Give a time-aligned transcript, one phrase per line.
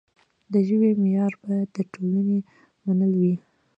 [0.51, 2.39] د ژبې معیار باید د ټولنې
[2.85, 3.35] منل وي.